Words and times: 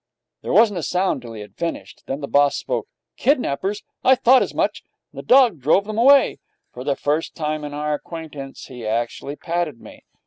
There 0.41 0.51
wasn't 0.51 0.79
a 0.79 0.81
sound 0.81 1.21
till 1.21 1.33
he 1.33 1.41
had 1.41 1.55
finished. 1.55 2.05
Then 2.07 2.21
the 2.21 2.27
boss 2.27 2.55
spoke. 2.55 2.87
'Kidnappers! 3.17 3.83
I 4.03 4.15
thought 4.15 4.41
as 4.41 4.51
much. 4.55 4.81
And 5.11 5.19
the 5.19 5.21
dog 5.23 5.59
drove 5.59 5.85
them 5.85 5.99
away!' 5.99 6.39
For 6.73 6.83
the 6.83 6.95
first 6.95 7.35
time 7.35 7.63
in 7.63 7.75
our 7.75 7.93
acquaintance 7.93 8.65
he 8.65 8.83
actually 8.83 9.35
patted 9.35 9.79
me. 9.79 10.01